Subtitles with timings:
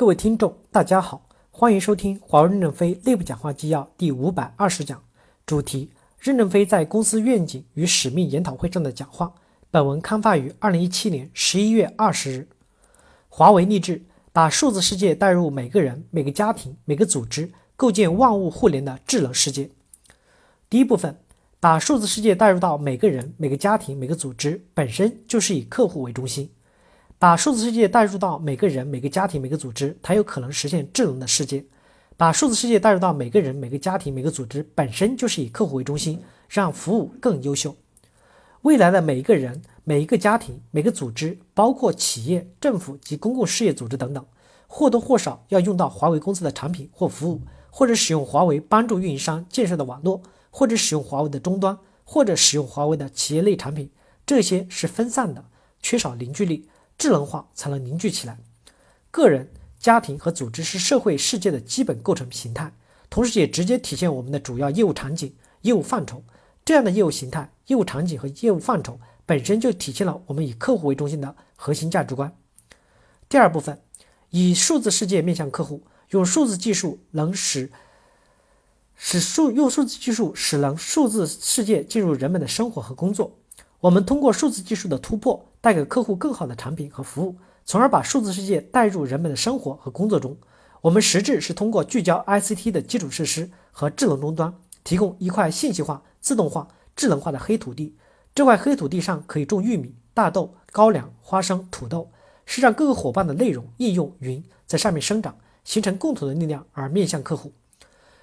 [0.00, 5.02] 各位听众，大家好，欢迎收听华为任正非内部讲话纪要第五百二十讲，
[5.44, 9.34] 主题：任正非在公司愿景与使命研讨会上的讲话。
[9.70, 12.48] 本文刊发于二零一七年十一月二十日。
[13.28, 14.02] 华为立志
[14.32, 19.68] 把数字世界带入每个人、每个家庭、每个组织，构建万物互联的智能世界。
[20.70, 21.14] 第一部分，
[21.60, 26.50] 把数字世界带入到每个人、每个家庭、每个组织，本身就是以客户为中心。
[27.20, 31.62] 把数字世界带入到每个人、每个家庭、每个组织，才有可能实现智能的世界。
[32.16, 37.76] 把数字世界带入到每个人、每个家庭、每个组织，本身就是以客户为中心，让服务更优秀。
[38.62, 44.24] 未来的每一个人、每一个家庭、每个组织，包括企业、政府及公共事业组织等等，
[44.66, 53.90] 或多或少要用到华为公司的产品或服务，或者使用华为帮助运营商建设的网络，或者使用华为的终端，或者使用华为的企业类产品。
[54.24, 55.44] 这些是分散的，
[55.82, 56.66] 缺少凝聚力。
[57.00, 58.38] 智能化才能凝聚起来。
[59.10, 62.70] 个人、家庭和组织是社会世界的基本构成形态，
[63.08, 66.22] 同时也直接体现我们的主要业务场景、业务范畴。
[66.62, 72.36] 这样的业务形态、业务场景和业务范畴本身就体现了我们以客户为中心的核心价值观。
[73.30, 73.80] 第二部分，
[74.28, 77.72] 以数字世界面向客户，用数字技术能使
[78.94, 83.38] 使数用数字技术使能数字世界进入人们的生活和工作。
[83.80, 85.46] 我们通过数字技术的突破。
[85.62, 87.36] 带给客户更好的产品和服务，
[87.66, 90.34] 从而把数字世界带入人们的生活和工作中。
[90.80, 97.94] 我们实质是通过聚焦 ICT 的基础设施和智能终端，提供一块信息化、自动化、智能化的黑土地。
[98.34, 102.10] 这块黑土地上可以种玉米、大豆、高粱、花生、土豆，
[102.46, 107.52] 是让各个伙伴的内容、应用、云在上面生长，形成共同的力量，而面向客户。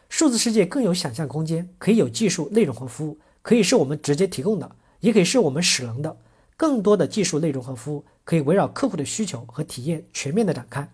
[0.09, 6.17] 数字世界更有想象空间，可以有技术、内容和服务，可以是我们直接提供的，也可以是我们使能的。
[6.55, 10.89] 更多的技术内容和服务可以围绕客户的需求和体验全面的展开。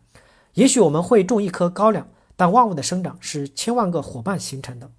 [0.55, 4.91] 也许我们会种一棵高粱，但万物的生长是千万个伙伴形成的。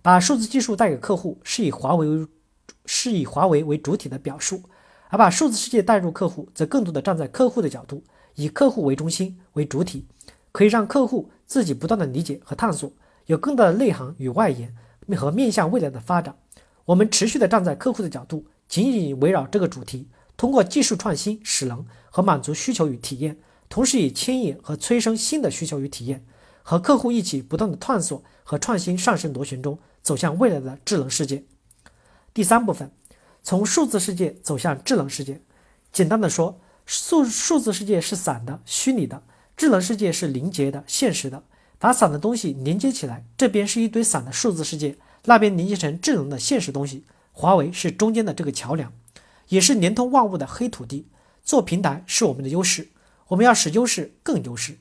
[0.00, 2.26] 把数字技术带给客户，是以华为为
[2.84, 4.58] 是以华为为主体的表述；
[5.08, 8.04] 而把数字世界带入客户，则更多的站在客户的角度，
[8.36, 10.06] 以客户为中心为主体，
[10.52, 12.92] 可以让客户自己不断的理解和探索，
[13.26, 14.72] 有更大的内涵与外延
[15.16, 16.36] 和面向未来的发展。
[16.86, 18.46] 我们持续的站在客户的角度。
[18.68, 23.38] 紧紧围绕这个主题，通过技术创新、使能和满足需求与体验，
[23.68, 26.26] 同时以牵引和催生新的需求与体验，
[26.64, 31.44] 和客户一起不断的探索和创新上升螺旋中走向未来的智能世界。
[32.34, 32.90] 第三部分，
[33.44, 35.40] 从数字世界走向智能世界。
[35.92, 39.22] 简单的说，数数字世界是散的、虚拟的；
[39.56, 41.44] 智能世界是凝结的、现实的。
[41.78, 47.04] 把散的东西连接起来，这边是一堆散的数字世界，那边连接成智能的现实东西。
[47.32, 48.92] 华为是中间的这个桥梁，
[49.48, 51.08] 也是连通万物的黑土地。
[51.44, 52.88] 做平台是我们的优势，
[53.28, 54.78] 我们要使优势更优势。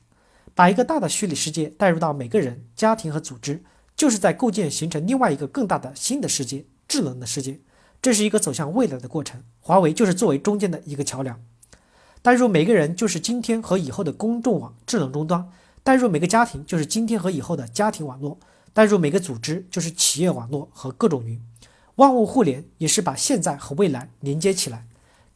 [0.53, 3.61] 把一个大的虚拟世界带入到每个人、家庭和组织，
[3.95, 7.59] 就是在构建形成另外一个更大的新的世界——智能的世界。
[8.01, 9.43] 这是一个走向未来的过程。
[9.59, 11.39] 华为就是作为中间的一个桥梁。
[12.21, 15.51] 带入每个人，就是今天和以后的公众网智能终端；
[15.83, 18.37] 带入每个家庭，就是今天和以后的家庭网络；
[18.75, 21.41] 带入每个组织，就是企业网络和各种云。
[21.95, 24.85] 万物互联也是把现在和未来连接起来。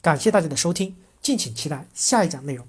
[0.02, 2.68] 感谢大家的收听，敬请期待下一讲内容。